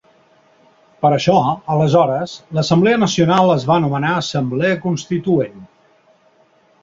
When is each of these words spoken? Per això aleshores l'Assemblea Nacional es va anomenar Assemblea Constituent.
Per 1.05 1.09
això 1.17 1.35
aleshores 1.73 2.33
l'Assemblea 2.59 3.01
Nacional 3.05 3.53
es 3.57 3.67
va 3.71 3.75
anomenar 3.81 4.15
Assemblea 4.23 4.79
Constituent. 4.87 5.61